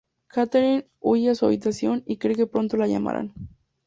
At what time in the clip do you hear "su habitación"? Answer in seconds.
1.35-2.01